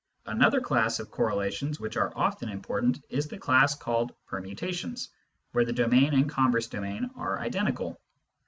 Another 0.25 0.59
class 0.59 0.99
of 0.99 1.11
correlations 1.11 1.79
which 1.79 1.95
are 1.95 2.11
often 2.17 2.49
important 2.49 3.03
is 3.09 3.27
the 3.27 3.37
class 3.37 3.75
called" 3.75 4.15
permutations," 4.31 5.09
where 5.51 5.63
the 5.63 5.71
domain 5.73 6.15
and 6.15 6.27
converse 6.27 6.65
domain 6.65 7.11
are 7.15 7.37
identical. 7.37 8.01